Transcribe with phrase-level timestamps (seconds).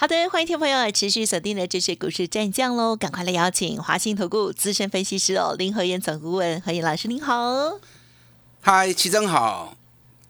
[0.00, 7.80] 好的，欢迎听众朋友持续锁定的这是股市战将喽，赶快来邀请华信投顾资深分析师哦林和燕总顾问何燕老师您好，
[8.60, 9.77] 嗨，齐真好。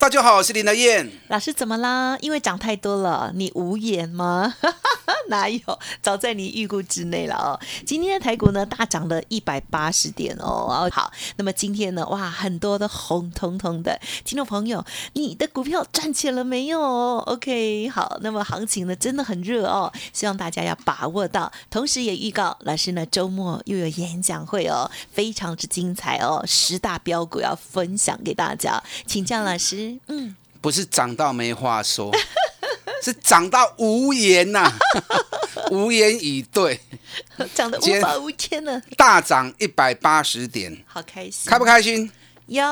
[0.00, 1.10] 大家好，我是林德燕。
[1.26, 2.16] 老师怎么啦？
[2.20, 4.54] 因为涨太多了，你无言吗？
[5.28, 5.60] 哪有？
[6.00, 7.58] 早在你预估之内了哦。
[7.84, 10.88] 今天的台股呢大涨了一百八十点哦。
[10.92, 14.82] 好，那么今天呢，哇，很多的红彤彤的听众朋友，
[15.14, 21.50] 你的股票赚钱了没有？OK，好，那么行情呢真的很热哦，希望大家要把握到。
[21.68, 29.88] 同时也预告老师呢周末又有演讲会哦，非常之精彩哦，十大标股要分享给大家，请教老师。
[30.08, 32.11] 嗯，不是涨到没话说，
[33.03, 34.72] 是涨到无言呐，
[35.70, 36.80] 无言以对，
[37.55, 38.80] 涨得无法无天了。
[38.97, 42.11] 大涨一百八十点，好开心，开不开心？
[42.47, 42.62] 有。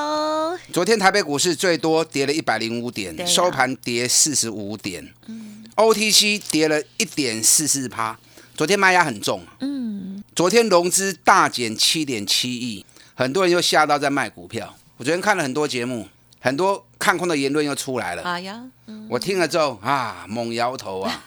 [0.73, 5.13] 昨天台北股市最多跌了一百零五点，收盘跌四十五点。
[5.27, 8.17] 嗯，OTC 跌了一点四四趴，
[8.55, 9.45] 昨天卖压很重。
[9.59, 14.75] 嗯，昨天融资大减七点七亿，很多人又吓到在卖股票。
[14.97, 16.07] 我昨天看了很多节目。
[16.39, 18.23] 很多看空的言论又出来了。
[18.23, 18.63] 哎呀，
[19.09, 21.23] 我听了之后啊，猛摇头啊。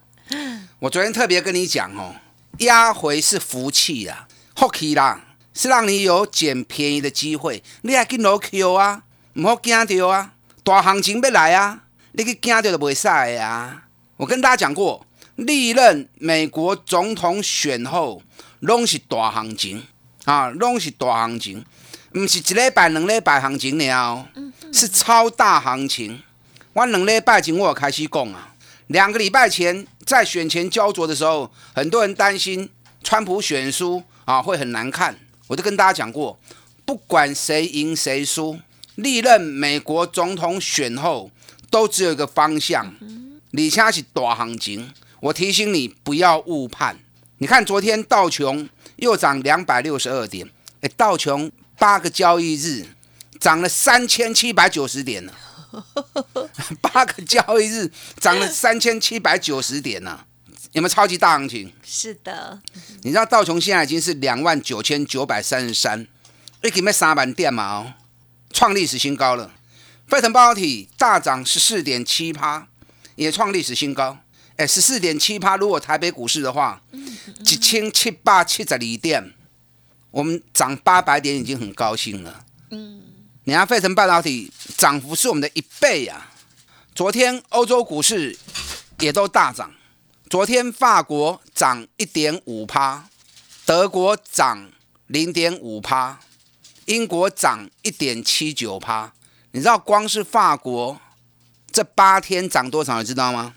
[0.80, 2.14] 我昨天特别跟你讲哦，
[2.58, 5.20] 压回是福气啊，福气啦，
[5.54, 7.62] 是让你有捡便宜的机会。
[7.82, 9.02] 你还跟老 Q 啊，
[9.34, 13.84] 唔好惊到啊，大行情要来啊，你去惊到就袂使啊。
[14.16, 18.22] 我跟大家讲过，历任美国总统选后，
[18.60, 19.86] 拢是大行情
[20.24, 21.64] 啊，拢是大行情。
[22.10, 24.26] 不是一礼拜、两礼拜行情了，
[24.72, 26.22] 是超大行情。
[26.72, 28.54] 我两礼拜前我开始讲啊，
[28.86, 32.70] 两个礼拜前在选前焦灼的时候，很多人担心
[33.04, 35.18] 川普选输啊会很难看。
[35.48, 36.38] 我就跟大家讲过，
[36.86, 38.58] 不管谁赢谁输，
[38.94, 41.30] 历任美国总统选后
[41.68, 42.94] 都只有一个方向，
[43.50, 44.90] 你且是大行情。
[45.20, 46.98] 我提醒你不要误判。
[47.36, 50.48] 你看昨天道琼又涨两百六十二点，
[50.80, 51.52] 哎，道琼。
[51.78, 52.86] 八个交易日
[53.38, 55.32] 涨了三千七百九十点呢，
[56.82, 57.90] 八个交易日
[58.20, 60.24] 涨了 三千七百九十点呢，
[60.72, 61.72] 有没有超级大行情？
[61.84, 62.60] 是的，
[63.02, 66.06] 你知道道琼现在已经是两万九千九百三十三，
[66.62, 67.94] 一给卖三万点嘛哦，
[68.52, 69.52] 创历史新高了。
[70.08, 72.66] 沸腾半导体大涨十四点七趴，
[73.14, 74.18] 也创历史新高。
[74.56, 76.82] 哎，十四点七趴，如果台北股市的话，
[77.40, 79.34] 一千七百七十二点。
[80.18, 82.44] 我们涨八百点已经很高兴了。
[82.72, 83.00] 嗯，
[83.44, 86.26] 你看费城半导体涨幅是我们的一倍呀。
[86.92, 88.36] 昨天欧洲股市
[88.98, 89.70] 也都大涨。
[90.28, 93.08] 昨天法国涨一点五趴，
[93.64, 94.68] 德国涨
[95.06, 96.18] 零点五趴，
[96.86, 99.12] 英国涨一点七九趴。
[99.52, 101.00] 你知道光是法国
[101.70, 102.98] 这八天涨多少？
[103.00, 103.54] 你知道吗？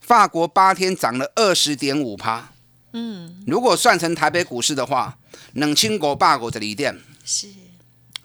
[0.00, 2.50] 法国八天涨了二十点五趴。
[2.94, 5.16] 嗯，如果算成台北股市的话。
[5.52, 7.48] 两千五百五十二点，是，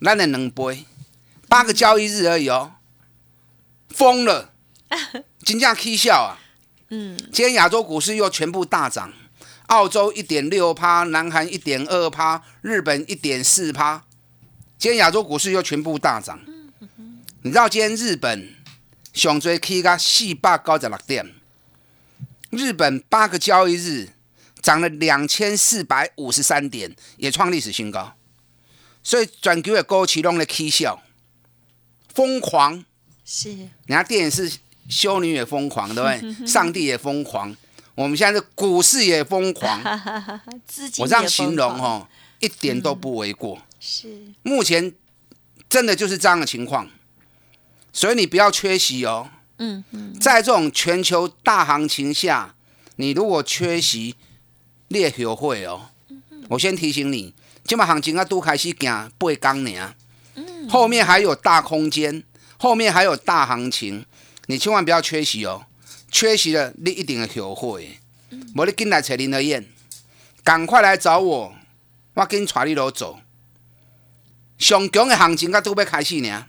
[0.00, 0.84] 咱的两倍，
[1.48, 2.72] 八个交易日而已哦，
[3.88, 4.52] 疯了，
[5.40, 6.38] 金价 K 笑啊，
[6.90, 9.12] 嗯，今天亚洲股市又全部大涨，
[9.66, 14.04] 澳洲一点六趴，南韩一点二趴，日本一点四趴，
[14.78, 16.38] 今天亚洲股市又全部大涨，
[17.42, 18.54] 你知道今天日本
[19.12, 21.34] 上最 K 个四百九十六点，
[22.50, 24.10] 日本八个交易日。
[24.62, 28.14] 涨了两千四百五十三点，也创历史新高。
[29.02, 31.00] 所以全球的股市拢在起笑，
[32.12, 32.84] 疯狂
[33.24, 33.50] 是。
[33.50, 34.50] 人家电影是
[34.88, 36.34] 修女也疯狂，对不对？
[36.46, 37.54] 上帝也疯狂，
[37.94, 39.80] 我们现在是股市也疯狂。
[40.98, 42.08] 我这样形容哦，
[42.40, 43.62] 一点都不为过。
[43.78, 44.32] 是。
[44.42, 44.92] 目前
[45.68, 46.88] 真的就是这样的情况，
[47.92, 49.30] 所以你不要缺席哦。
[49.58, 50.18] 嗯嗯。
[50.18, 52.56] 在这种全球大行情下，
[52.96, 54.16] 你如果缺席，
[54.88, 55.88] 列后悔哦，
[56.48, 57.34] 我先提醒你，
[57.64, 59.94] 今麦行情啊都开始行八天呢，
[60.68, 62.22] 后面还有大空间，
[62.56, 64.04] 后面还有大行情，
[64.46, 65.66] 你千万不要缺席哦，
[66.10, 67.98] 缺席了你一定会后悔。
[68.54, 69.66] 无你进来找林德燕，
[70.42, 71.54] 赶快来找我，
[72.14, 73.18] 我跟你带你路走。
[74.58, 76.46] 上强的行情啊都要开始呢，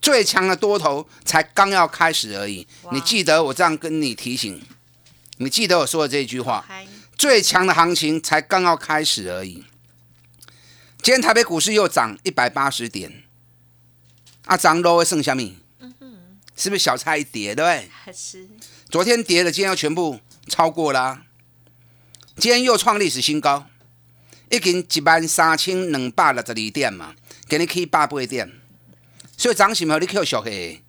[0.00, 2.66] 最强的多头才刚要开始而已。
[2.90, 4.60] 你记得我这样跟你提醒，
[5.38, 6.66] 你记得我说的这句话。
[7.22, 9.62] 最强的行情才刚要开始而已。
[11.00, 13.22] 今天台北股市又涨一百八十点，
[14.46, 15.54] 啊，涨 low 会剩下面，
[16.56, 18.12] 是不是小菜一碟，对不对？
[18.12, 18.48] 是。
[18.90, 21.22] 昨天跌的，今天要全部超过啦、
[22.38, 23.68] 今天又创历史新高，
[24.50, 27.14] 已经一万三千两百六十二点嘛，
[27.46, 28.50] 给你去八八点，
[29.36, 30.82] 所以涨什么你扣俗的，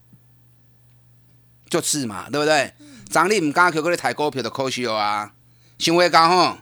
[1.69, 2.73] 就是嘛，对不对？
[3.11, 5.31] 涨你唔敢扣，嗰你抬股票就可惜啊，
[5.83, 6.57] 想会高吼，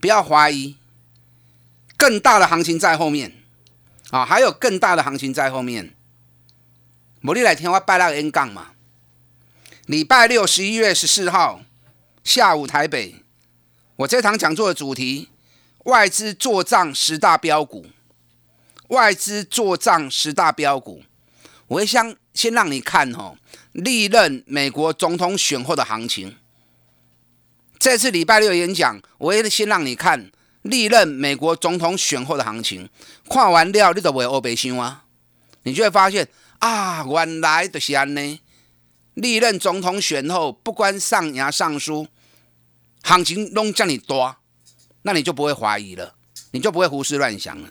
[0.00, 0.76] 不要怀疑，
[1.96, 3.32] 更大的行情在后面，
[4.10, 5.94] 啊，还有更大的行情在后面。
[7.22, 8.72] 我你来听我拜那个 N 杠嘛。
[9.86, 11.62] 礼拜六十一月十四号
[12.24, 13.22] 下午台北，
[13.96, 15.28] 我这堂讲座的主题：
[15.84, 17.86] 外资做账十大标股。
[18.88, 21.02] 外资做账十大标股，
[21.68, 23.36] 我会先先让你看哦，
[23.72, 26.36] 历任美国总统选后的行情。
[27.84, 30.30] 这次礼拜六演讲，我会先让你看
[30.62, 32.88] 历任美国总统选后的行情。
[33.28, 35.04] 看完了，你都不会欧北想啊，
[35.64, 36.26] 你就会发现
[36.60, 38.40] 啊，原来就是安呢。
[39.12, 42.06] 历任总统选后，不管上牙上书，
[43.02, 44.34] 行情拢叫你多，
[45.02, 46.14] 那你就不会怀疑了，
[46.52, 47.68] 你就不会胡思乱想了。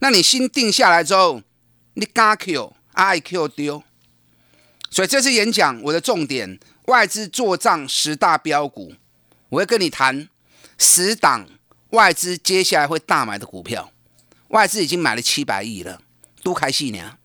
[0.00, 1.40] 那你心定下来之后，
[1.94, 3.82] 你敢 Q 爱 Q 丢。
[4.90, 8.92] 所以这次演讲我的重点，外资做账十大标股，
[9.50, 10.28] 我会跟你谈
[10.78, 11.46] 十档
[11.90, 13.92] 外资接下来会大买的股票。
[14.48, 16.02] 外资已经买了七百亿了，
[16.42, 17.18] 都开戏呢。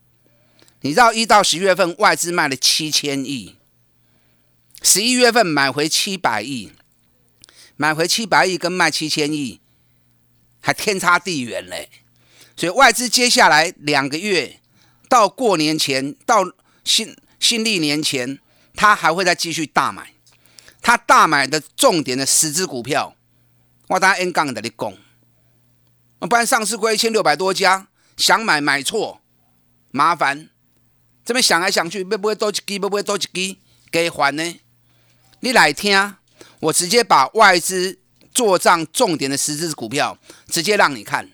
[0.82, 3.56] 你知道一到十月份外资卖了七千亿，
[4.84, 6.72] 十一月份买回七百亿，
[7.76, 9.60] 买回七百亿跟卖七千亿
[10.62, 11.90] 还天差地远嘞。
[12.56, 14.60] 所以外资接下来两个月
[15.10, 16.52] 到过年前，到
[16.84, 18.40] 新新历年前，
[18.76, 20.15] 他还会再继续大买。
[20.86, 23.16] 他大买的重点的十只股票，
[23.88, 24.94] 我当 N 杠的你讲，
[26.20, 29.20] 不然上市归一千六百多家，想买买错，
[29.90, 30.48] 麻烦。
[31.26, 32.62] 这边想来想去，会不会多一支？
[32.68, 33.58] 会不会多一支？
[33.90, 34.60] 给还呢？
[35.40, 36.18] 你来听，
[36.60, 37.98] 我直接把外资
[38.32, 41.32] 做账重点的十只股票，直接让你看。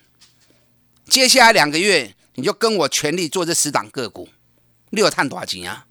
[1.04, 4.30] 接下来两个月，你就跟我全力做这十档个股，
[4.92, 5.88] 你有赚多少钱啊？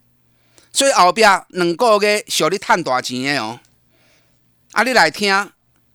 [0.73, 3.61] 所以后边两个月小你赚大钱的哦？
[4.73, 5.51] 啊，你来听，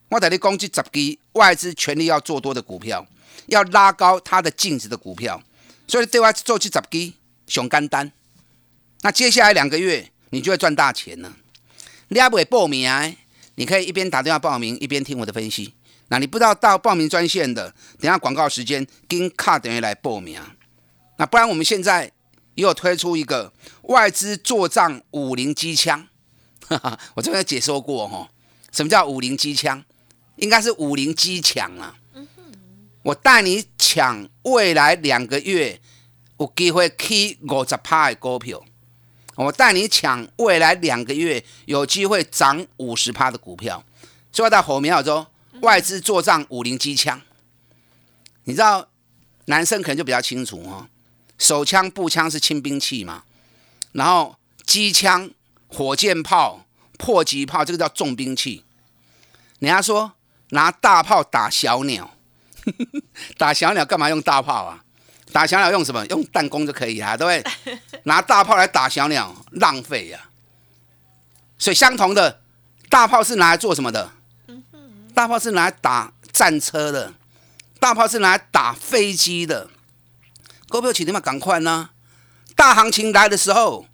[0.09, 3.05] 我带你讲这十支外资全力要做多的股票，
[3.47, 5.41] 要拉高它的净值的股票，
[5.87, 7.13] 所以对外做这十支。
[7.47, 8.11] 熊肝单，
[9.01, 11.31] 那接下来两个月你就会赚大钱了。
[12.07, 13.15] 你要不会报名？
[13.53, 15.75] 你可以一边打电话报名，一边听我的分析。
[16.07, 20.41] 那你不知道到报名专线的，等下广告时间跟卡等于来报名。
[21.17, 22.11] 那不然我们现在
[22.55, 23.53] 也有推出一个
[23.83, 26.07] 外资做账五零机枪，
[27.15, 28.29] 我这边解说过哈，
[28.71, 29.83] 什么叫五零机枪？
[30.37, 31.95] 应该是五零机抢啊。
[33.03, 35.79] 我带你抢未来两个月。
[36.37, 38.61] 有机会起五十趴的股票，
[39.35, 43.81] 我带你抢未来两个月有机会涨五十趴的股票。
[44.33, 45.25] 所以到后面要说
[45.61, 47.21] 外资做账五零机枪，
[48.43, 48.89] 你知道
[49.45, 50.85] 男生可能就比较清楚哦，
[51.37, 53.23] 手枪、步枪是轻兵器嘛，
[53.91, 55.29] 然后机枪、
[55.67, 56.65] 火箭炮、
[56.97, 58.63] 迫击炮这个叫重兵器。
[59.59, 60.13] 人家说
[60.49, 62.15] 拿大炮打小鸟，
[63.37, 64.83] 打小鸟干嘛用大炮啊？
[65.31, 66.05] 打小鸟用什么？
[66.07, 67.79] 用弹弓就可以啊，对不对？
[68.03, 70.29] 拿大炮来打小鸟，浪费呀。
[71.57, 72.41] 所以相同的，
[72.89, 74.11] 大炮是拿来做什么的？
[75.13, 77.13] 大炮是拿来打战车的，
[77.79, 79.69] 大炮是拿来打飞机的。
[80.69, 81.89] 股票起点嘛，赶快呢！
[82.55, 83.85] 大行情来的时候，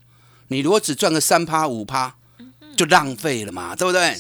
[0.48, 2.16] 你如果只赚个三趴五趴，
[2.75, 4.18] 就浪费了嘛，对不对？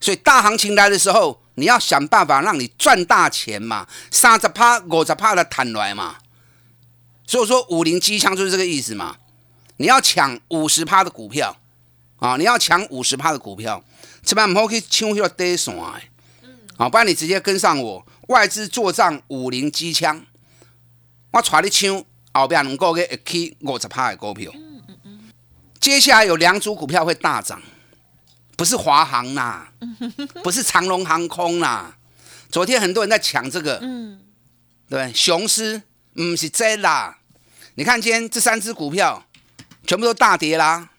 [0.00, 1.40] 所以大行情来的时候。
[1.56, 6.16] 你要想办法让你赚大钱嘛，三十趴、五十趴的弹来嘛。
[7.24, 9.16] 所以说五零机枪就是这个意思嘛。
[9.76, 11.56] 你要抢五十趴的股票
[12.16, 13.84] 啊，你要抢五十趴的股票，
[14.24, 15.82] 千万唔好去抢迄个低线的。
[16.76, 20.20] 啊，不然你直接跟上我外资做账五零机枪，
[21.34, 24.52] 我带你抢后边能够给起五十趴的股票。
[25.80, 27.60] 接下来有两组股票会大涨。
[28.56, 29.72] 不是华航啦，
[30.44, 31.98] 不是长龙航空啦。
[32.52, 34.20] 昨天很多人在抢这个，嗯，
[34.88, 35.82] 对，雄狮，
[36.14, 37.18] 嗯，是真啦。
[37.74, 39.26] 你看今天这三只股票
[39.84, 40.90] 全部都大跌啦。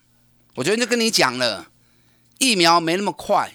[0.56, 1.68] 我昨天就跟你讲了，
[2.40, 3.54] 疫苗没那么快，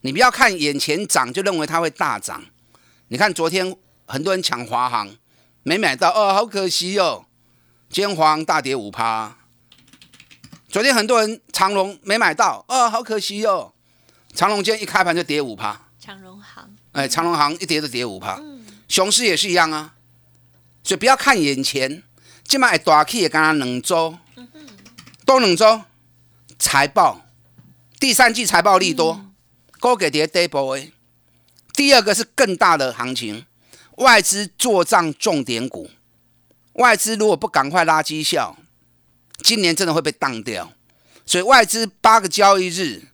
[0.00, 2.42] 你不要看眼前涨就认为它会大涨。
[3.06, 5.08] 你看昨天很多人抢华航，
[5.64, 7.26] 没买到，哦，好可惜哦。
[7.88, 9.36] 今天华航大跌五趴。
[10.68, 13.72] 昨天很多人长隆没买到，哦，好可惜哦。
[14.34, 15.88] 长隆今天一开盘就跌五趴。
[16.00, 18.38] 长隆行，哎，长隆行一跌就跌五趴。
[18.40, 19.94] 嗯熊市也是一样啊。
[20.82, 22.02] 所以不要看眼前，
[22.44, 24.18] 今晚会大起也刚刚两周，
[25.24, 25.82] 多两周
[26.58, 27.20] 财报，
[28.00, 29.24] 第三季财报利多，
[29.78, 30.90] 高给跌 double。
[31.72, 33.46] 第二个是更大的行情，
[33.96, 35.90] 外资做账重点股，
[36.74, 38.56] 外资如果不赶快拉绩效，
[39.42, 40.72] 今年真的会被当掉。
[41.26, 43.04] 所以外资八个交易日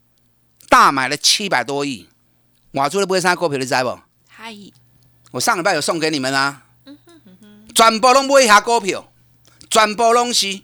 [0.68, 2.08] 大买了七百多亿，
[2.73, 3.99] 我做的不会啥股票，你知不？
[4.28, 4.54] 嗨，
[5.32, 6.64] 我上礼拜有送给你们啊，
[7.75, 9.12] 全部拢买下股票，
[9.68, 10.62] 全部拢是。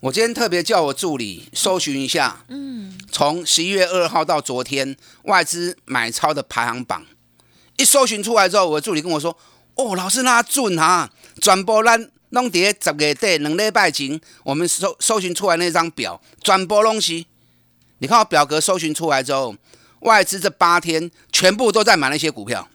[0.00, 7.06] 我今天特别叫我助理搜寻一下，嗯，从十一月二号到昨天外资买超的排行榜，
[7.76, 9.38] 一搜寻出来之后，我的助理跟我说
[9.74, 11.10] ：“哦，老师那准啊，
[11.40, 17.24] 全部咱拢伫十月底两礼拜前，我们搜搜寻出来那张表，全部拢是。
[17.98, 19.54] 你看我表格搜寻出来之后，
[20.00, 22.68] 外资这八天全部都在买那些股票。”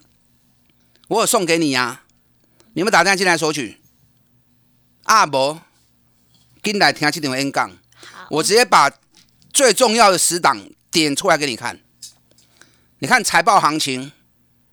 [1.08, 2.02] 我有送给你呀，
[2.74, 3.80] 你们打电话进来索取。
[5.04, 5.62] 阿伯，
[6.62, 7.70] 进来听这电话演讲，
[8.30, 8.92] 我直接把
[9.52, 11.80] 最重要的十档点出来给你看。
[12.98, 14.12] 你看财报行情，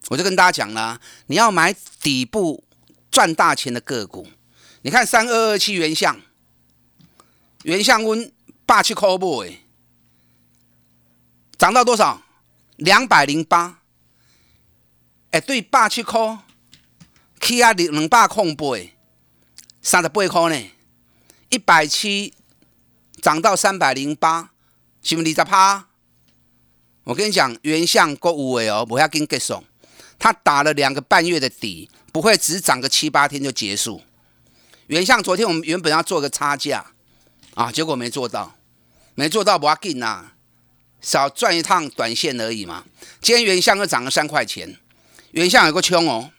[0.10, 2.64] 我就跟大家讲了，你要买底部
[3.10, 4.28] 赚大钱的个股。
[4.82, 6.20] 你看三二二七原相，
[7.64, 8.32] 原相温
[8.66, 9.58] 霸气 call boy，
[11.58, 12.22] 涨到多少？
[12.78, 13.80] 两百零八。
[15.32, 16.38] 哎，对，八七块，
[17.42, 18.66] 起啊两两百空八，
[19.82, 20.70] 三十八块呢，
[21.50, 22.34] 一百七
[23.22, 24.52] 涨到三百零八，
[25.02, 25.88] 是不是二十趴？
[27.06, 29.64] 我跟你讲，原相够有诶哦，不要跟结束，
[30.18, 34.02] 他打了两个半月的底，不会只涨个七八天就结束。
[34.88, 36.86] 原相昨天我们原本要做个差价
[37.54, 38.56] 啊，结果没做到，
[39.16, 40.32] 没做到不要紧呐，
[41.02, 42.86] 少赚一趟短线而已嘛。
[43.22, 44.78] 今天原相又涨了三块钱。
[45.32, 46.32] 原相有个穷哦，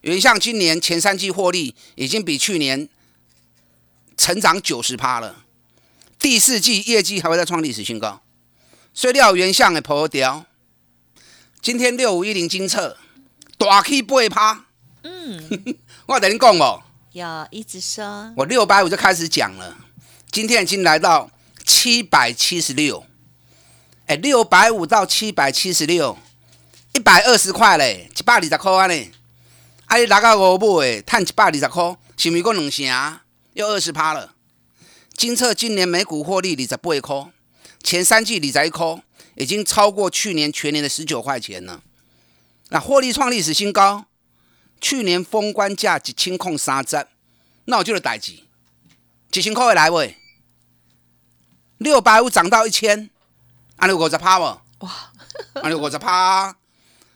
[0.00, 2.88] 原相今年前三季获利已经比去年
[4.16, 5.44] 成长九十趴了，
[6.18, 8.22] 第四季业绩还会再创历史新高，
[8.92, 10.46] 所以料原相的破掉。
[11.60, 12.98] 今天六五一零金策
[13.64, 14.64] 大起八趴，
[15.02, 19.76] 嗯， 我等你讲哦，有一直说，我六百五就开始讲了，
[20.30, 21.30] 今天已经来到
[21.64, 23.04] 七百七十六，
[24.06, 26.16] 哎，六百五到七百七十六。
[26.96, 29.10] 一百二十块嘞，一百二十块安尼，
[29.86, 33.18] 啊，你拿到五买诶，赚一百二十块，是毋是过两成？
[33.54, 34.32] 又二十趴了。
[35.12, 37.32] 金策今年每股获利二十八块，
[37.82, 39.02] 前三季二十一块，
[39.34, 41.82] 已经超过去年全年的十九块钱了。
[42.74, 44.06] 那获利创历史新高，
[44.80, 47.06] 去年封关价一千控三十，
[47.66, 48.32] 那我就是代志，
[49.30, 50.18] 几千块会来喂？
[51.78, 53.08] 六百五涨到一千，
[53.76, 54.60] 安六五十趴无？
[54.80, 54.90] 哇，
[55.62, 56.56] 安六五十趴。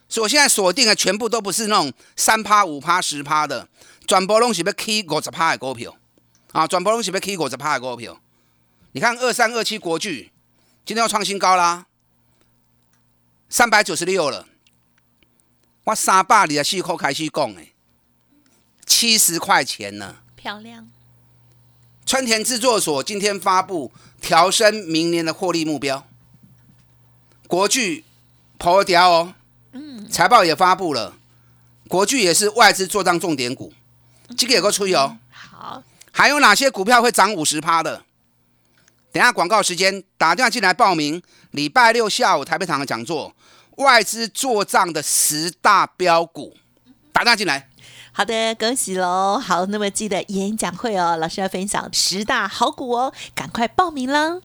[0.09, 3.69] 所以我现在锁定的全部都不是那种三趴、五趴、十趴的，
[4.07, 5.97] 转播拢是要 K 五十趴的股票
[6.53, 8.21] 啊，转播拢是要 K 五十趴的股票。
[8.93, 10.31] 你看二三二七国巨
[10.87, 11.87] 今天要创新高啦，
[13.49, 14.47] 三百九十六了。
[15.89, 17.73] 我三百二十四块开始讲诶，
[18.85, 20.87] 七十块钱呢，漂亮。
[22.05, 23.91] 春田制作所今天发布
[24.21, 26.07] 调升明年的获利目标，
[27.47, 28.05] 国巨
[28.59, 29.35] 破掉哦。
[30.11, 31.17] 财报也发布了，
[31.87, 33.73] 国巨也是外资做账重点股，
[34.37, 35.17] 这个有个吹哦。
[35.31, 38.05] 好，还有哪些股票会涨五十趴的？
[39.11, 41.23] 等下广告时间，打电话进来报名。
[41.53, 43.35] 礼拜六下午台北场的讲座，
[43.79, 46.55] 外资做账的十大标股，
[47.13, 47.69] 打电话进来。
[48.13, 49.39] 好的，恭喜喽！
[49.39, 54.41] 好，那么记得演讲会哦，老师要分享十大好股哦，赶快报名啦！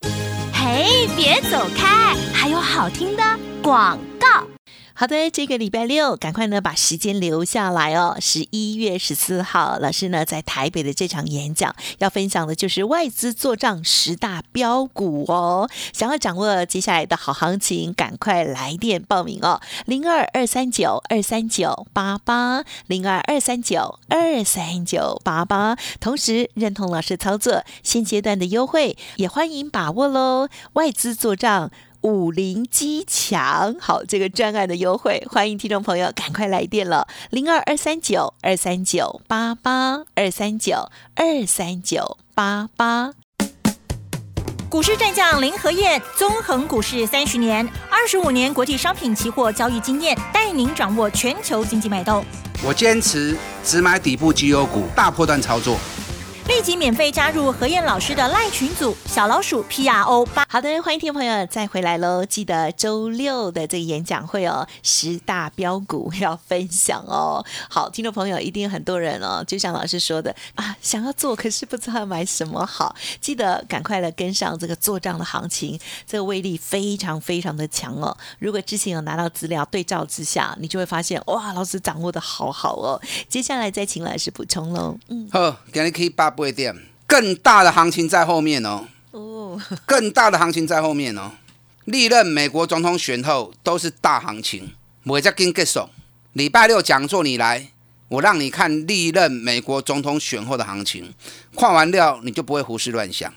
[0.54, 3.24] 嘿，别走开，还有好听的
[3.64, 4.53] 广告。
[4.96, 8.16] 好的，这个礼拜六，赶快呢把时间留下来哦。
[8.22, 15.68] 十一月十四号，老师呢在台北的这场演讲，要分享的就是外资做账十大标股哦。
[15.92, 25.76] 想要掌握接下来的好行情，赶快来电报名哦，零二二三九二三九八八，零二二三九二三九八八。
[26.00, 30.50] 同时认同老师操作，现阶段的优惠也欢迎把握喽。
[30.74, 31.72] 外资做账。
[32.04, 43.14] 五零机强，好，这个专案的优惠，欢迎听众朋友赶快来电了，零二二三九二三九八八二三九二三九八八。
[44.68, 52.26] 股市战将林和燕，纵横股市三十年，二十五年国际商品期货交易经验，带您掌握全球经济脉动。
[52.66, 55.78] 我坚持只买底部绩优股，大波段操作。
[56.48, 60.46] 立即免费加入何燕老师的赖群组，小老鼠 P R O 八。
[60.50, 62.26] 好的，欢迎听众朋友再回来喽！
[62.26, 67.44] 记得周六的这个演讲会哦，十大标股要分享哦。
[67.70, 78.16] 好，听众朋友一定很多人哦，就像老师说的啊，想要做可是不知道买什么好，记得赶快的跟上这个做账的行情，这个威力非常非常的强哦。
[78.40, 83.02] 如果之前有拿到资料对照之下，你就会发现哇，老师掌握的好好哦。
[83.30, 84.98] 接下来再请老师补充喽。
[85.08, 86.76] 嗯，好，今天可以把八八点，
[87.08, 88.88] 更大的行情在后面哦。
[89.12, 91.32] 哦，更大的行情在后面哦。
[91.86, 94.72] 历任美国总统选后都是大行情，
[95.04, 95.88] 不会再跟结束。
[96.34, 97.70] 礼拜六讲座你来，
[98.08, 101.14] 我让你看历任美国总统选后的行情，
[101.56, 103.32] 看完了你就不会胡思乱想。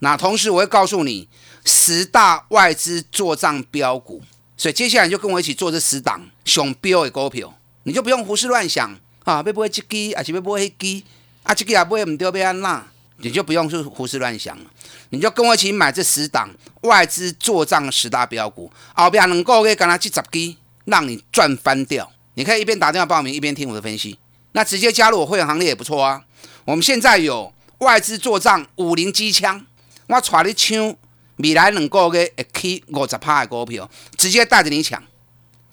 [0.00, 1.28] 那同时我会告诉你
[1.64, 4.20] 十大外资做账标股，
[4.56, 11.02] 所以接下来你就跟我一起做这十档熊标的股票，你就不用胡思乱想啊，会不会这支，还是会不会那支，
[11.42, 12.84] 啊，这个也不会唔对，要安那，
[13.18, 14.64] 你就不用去胡思乱想了。
[15.10, 16.48] 你就跟我一起买这十档
[16.82, 20.56] 外资做账十大标股，后边能够给跟他去十基，
[20.86, 22.10] 让你赚翻掉。
[22.34, 24.18] 你可以一边打电话报名，一边听我的分析。
[24.52, 26.22] 那直接加入我会员行列也不错啊。
[26.64, 29.66] 我们现在有外资做账五零机枪，
[30.06, 30.96] 我带你抢
[31.36, 35.02] 未来两个月会起五十趴的股票，直接带着你抢。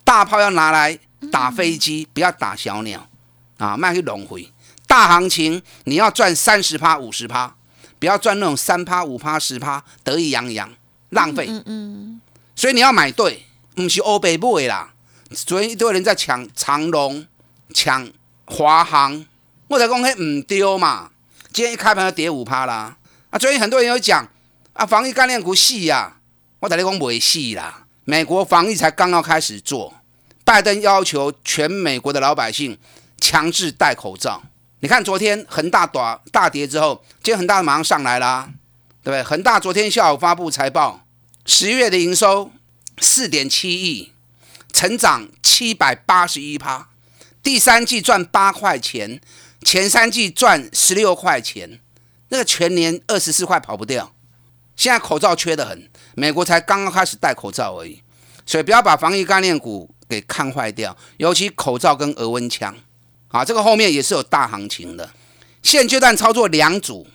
[0.03, 0.97] 大炮要拿来
[1.31, 3.07] 打飞机，不要打小鸟
[3.57, 4.51] 啊，卖去轮回。
[4.89, 7.55] 大行情你要赚三十趴、五十趴。
[7.99, 10.73] 不要赚那种三趴五趴十趴得意洋洋
[11.09, 12.21] 浪费，嗯嗯，
[12.55, 14.93] 所以你要买对，不是欧北部的啦。
[15.31, 17.27] 昨天一堆人在抢长隆、
[17.73, 18.09] 抢
[18.45, 19.25] 华航，
[19.67, 21.11] 我才讲迄唔丢嘛。
[21.51, 22.95] 今天一开盘就跌五趴啦。
[23.31, 24.25] 啊，昨天很多人有讲
[24.71, 26.21] 啊，防疫概念股死呀，
[26.61, 27.85] 我跟你讲未死啦。
[28.05, 29.93] 美国防疫才刚刚开始做，
[30.45, 32.77] 拜登要求全美国的老百姓
[33.19, 34.41] 强制戴口罩。
[34.81, 38.49] 你看昨天恒大大大跌之后，今天恒大马上上来啦，
[39.03, 39.21] 对不对？
[39.23, 41.05] 恒大昨天下午发布财报，
[41.45, 42.49] 十月的营收
[42.99, 44.13] 四点七亿，
[44.71, 46.87] 成长七百八十一趴，
[47.43, 49.19] 第三季赚八块钱，
[49.65, 51.81] 前三季赚十六块钱，
[52.29, 54.13] 那个全年二十四块跑不掉。
[54.77, 58.01] 现在口罩缺得很，美国才刚刚开始戴口罩而已，
[58.45, 62.73] 所以不要把防疫概念股给看坏掉，尤其口罩跟额温枪。
[63.29, 65.09] 啊，这个后面也是有大行情的。
[65.61, 67.07] 现阶段操作两组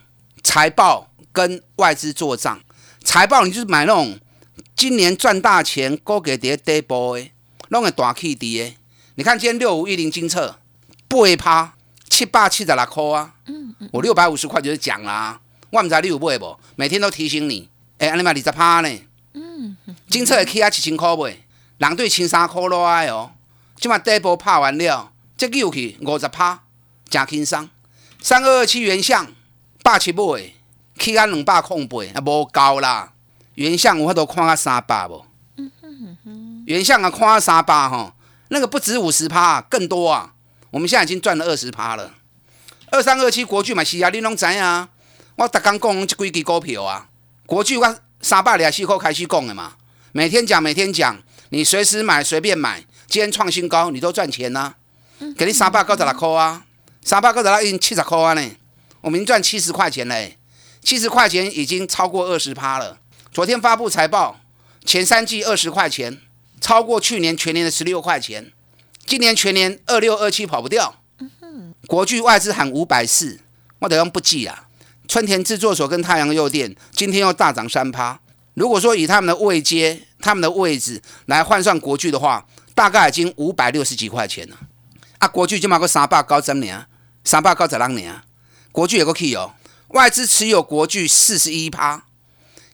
[0.43, 2.61] 财报跟外资做账。
[3.03, 4.19] 财报你就是买那种
[4.77, 7.31] 今年赚大钱、高给跌跌波的，
[7.69, 8.77] 弄个大 D 的。
[9.17, 10.59] 你看今天六五一零金策
[11.09, 11.75] 不会趴
[12.09, 13.35] 七八七十六块啊。
[13.47, 13.89] 嗯嗯。
[13.93, 15.41] 我六百五十块就是讲啦。
[15.71, 16.57] 我唔知你有买不？
[16.77, 17.69] 每天都提醒你。
[17.99, 18.89] 哎，你买二十趴呢？
[19.33, 19.77] 嗯。
[20.09, 21.37] 金策会起啊七千块买，
[21.79, 23.33] 人对千三块来哦。
[23.77, 25.11] 即嘛跌波拍完了。
[25.47, 26.63] 这个去五十趴，
[27.11, 27.69] 真轻松。
[28.21, 29.27] 三二二七原相
[29.83, 30.55] 百七买，
[30.99, 33.13] 起啊两百空八，啊无够啦。
[33.57, 35.27] 原相我都看啊三百无。
[36.65, 38.15] 原相啊看啊三百吼，
[38.49, 40.33] 那个不止五十趴，更多啊。
[40.71, 42.15] 我们现在已经赚了二十趴了。
[42.91, 44.89] 二三二七国巨嘛是啊，你拢知啊。
[45.37, 47.09] 我逐刚讲这几支股票啊，
[47.45, 49.75] 国巨我三百二四块开始讲的嘛，
[50.13, 51.19] 每天讲每天讲，
[51.51, 54.75] 你随时买随便买，今天创新高，你都赚钱呐。
[55.37, 56.65] 给你三百九十六块啊，
[57.03, 58.51] 三百九十六已经七十块啊呢，
[59.01, 60.39] 我们赚七十块钱嘞，
[60.83, 62.99] 七十块钱已经超过二十趴了。
[63.33, 64.41] 昨天发布财报，
[64.85, 66.21] 前三季二十块钱，
[66.61, 68.53] 超过去年全年的十六块钱，
[69.07, 71.01] 今年全年二六二七跑不掉。
[71.87, 73.41] 国巨外资喊五百四，
[73.81, 74.69] 我得用不计啊。
[75.07, 78.19] 春田制作所跟太阳诱电今天又大涨三趴。
[78.55, 84.57] 如果说以他们的位阶、他们的位置来换算国巨的话，大概已经五百六十几块钱了。
[85.25, 86.85] 啊，国巨就买个三百九十年，
[87.25, 88.21] 三百九十六年，
[88.71, 89.55] 国巨有个 key 哦，
[89.89, 92.05] 外资持有国巨四十一趴，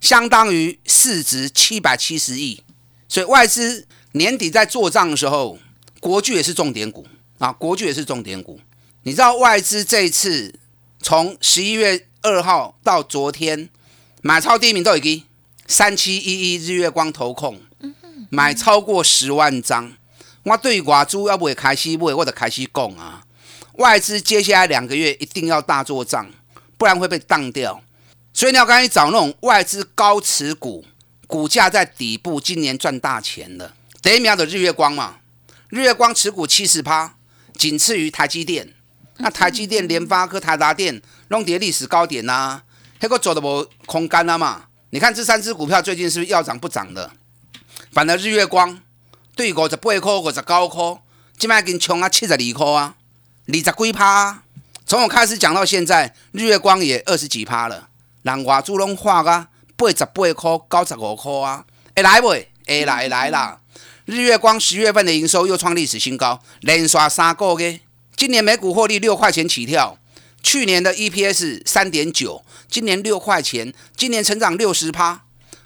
[0.00, 2.64] 相当于市值七百七十亿，
[3.08, 5.60] 所以外资年底在做账的时候，
[6.00, 7.06] 国巨也是重点股。
[7.38, 8.60] 啊，国巨也是重点股。
[9.04, 10.58] 你知道外资这一次
[11.00, 13.70] 从十一月二号到昨天
[14.22, 15.22] 买超第一名都已经
[15.68, 17.60] 三七一一日月光投控，
[18.28, 19.92] 买超过十万张。
[20.42, 23.22] 我对外资要未开始买，我就开始讲啊。
[23.74, 26.30] 外资接下来两个月一定要大做账，
[26.78, 27.82] 不然会被当掉。
[28.32, 30.84] 所以你要赶紧找那种外资高持股，
[31.26, 33.74] 股价在底部，今年赚大钱的。
[34.00, 35.16] 第一秒的日月光嘛，
[35.68, 37.14] 日月光持股七十趴，
[37.54, 38.72] 仅次于台积电。
[39.18, 42.62] 那台积电、联发科、台达电弄跌历史高点呐，
[43.00, 44.64] 那个走的无空干了嘛？
[44.90, 47.10] 你看这三只股票最近是不是要涨不涨的？
[47.92, 48.80] 反而日月光。
[49.40, 51.02] 对五十八块、五十九块，
[51.38, 52.94] 即摆已经冲啊七十二块啊，
[53.46, 54.42] 二十几趴，
[54.84, 57.88] 从我开始讲到现在，日月光也二十几趴了，
[58.20, 59.48] 人外资拢画啊
[59.78, 61.64] 八十八块、九十五块啊，
[61.96, 62.50] 会来未？
[62.66, 63.60] 会来会来啦！
[64.04, 67.80] 日月光十月份的营收又创历史新高，连刷三个月。
[68.14, 69.96] 今年每股获利六块钱起跳，
[70.42, 75.22] 去年的 EPS 三点九，今年六块钱，今年成长六十趴，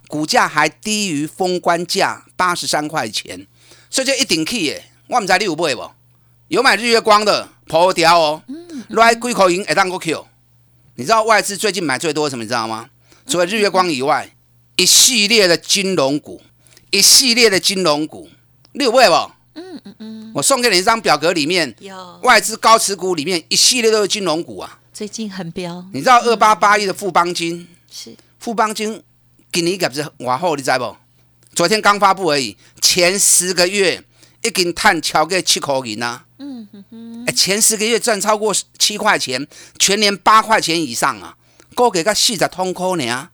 [0.06, 3.48] 股价还低于封关价八十三块钱，
[3.94, 4.82] 所以这一顶起的！
[5.06, 5.88] 我唔知你有买无？
[6.48, 8.42] 有买日月光的破掉哦，
[8.88, 10.26] 来几口银会当个 Q。
[10.96, 12.42] 你知道外资最近买最多什么？
[12.42, 12.90] 你知道吗？
[13.28, 14.28] 除了日月光以外，
[14.74, 16.42] 一系列的金融股，
[16.90, 18.28] 一系列的金融股，
[18.72, 19.30] 你有买无？
[19.54, 20.32] 嗯嗯嗯。
[20.34, 24.80] 我送给你一张表格，里面有外资高持股里面一系列都是金融股啊。
[24.92, 29.00] 最近很飙，你知道二八八一的富邦金，是富邦金
[29.52, 30.96] 今年业绩偌好，你知不？
[31.54, 34.02] 昨天刚发布而已，前十个月
[34.42, 36.24] 已经探超过七块银啊。
[36.38, 37.24] 嗯哼哼。
[37.26, 39.46] 哎，前十个月赚超过七块钱，
[39.78, 41.36] 全年八块钱以上啊，
[41.74, 43.30] 高给个四十通块呢。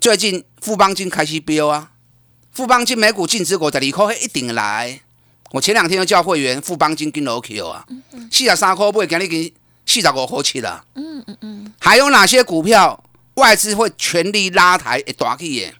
[0.00, 1.90] 最近富邦金开始飙啊，
[2.52, 5.00] 富邦金每股净值五十二块，一定来。
[5.50, 7.84] 我前两天又叫会员富邦金跟楼 Q 啊，
[8.30, 9.52] 四十三块八，今日已经
[9.86, 10.84] 四十五块七了。
[10.94, 11.72] 嗯嗯嗯。
[11.78, 13.02] 还有哪些股票
[13.34, 15.02] 外资会全力拉抬？
[15.06, 15.74] 会大起耶！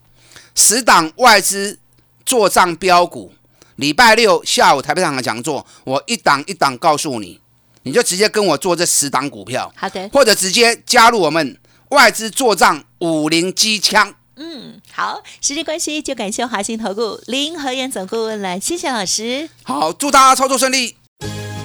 [0.58, 1.78] 十档外资
[2.26, 3.32] 做账标股，
[3.76, 7.40] 礼拜六下午台北场的讲座，我一档一档告诉你，
[7.84, 11.56] 你就直接跟我做这十档股票，好的，或者直接加入我们
[11.90, 14.12] 外资做账五零机枪。
[14.34, 19.48] 嗯，好，时间关系就感谢华信投顾林和燕总顾问了，谢谢老师。
[19.62, 20.96] 好，祝大家操作顺利。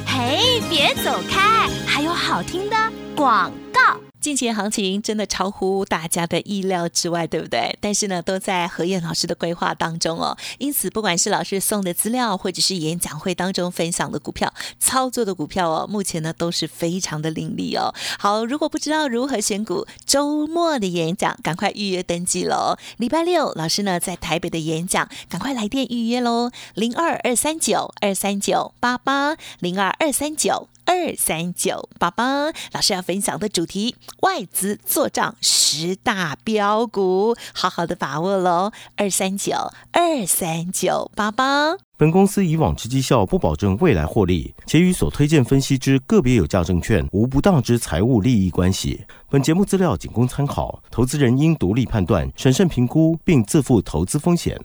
[0.05, 2.77] 嘿，别走开，还有好听的
[3.15, 3.99] 广告。
[4.23, 7.77] 近期行情真的超乎大家的意料之外，对不对？
[7.81, 10.37] 但是呢，都在何燕老师的规划当中哦。
[10.59, 17.93] 因此，不管是老师送的资料，或者是演讲会当中分享的股票、操作的股票哦，目前呢都是非常的凌厉哦。
[18.17, 22.77] 好，如果不知道如何选股，周末的演讲赶快预约登记喽。
[22.95, 30.69] 礼拜六老师呢在台北的演讲，赶快来电预约喽，零二二三九二三九八八零二二三九。
[30.93, 38.71] 二三九八八，老师要分享的主题：外资做账十大标股，好好的把握喽！
[38.95, 39.55] 二三九
[39.91, 41.75] 二三九八八。
[41.97, 49.03] 本公司以往之绩效不保证未来获利，且与所推荐分析之个别有价证券无不当之财务利益关系。
[49.31, 54.63] 本节目资料仅供参考，投资人应独立判断、审慎评估，并自负投资风险。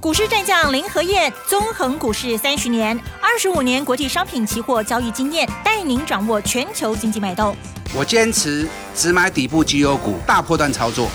[0.00, 7.56] 股市战将林和燕，纵横股市三十年，二十五年国际商品期货交易经验，带您掌握全球经济脉动。
[7.92, 11.08] 我坚持只买底部绩优股，大波段操作。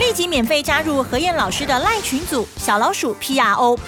[0.00, 3.84] 立即免费加入何燕老师的赖群组，小老鼠 P R O 八。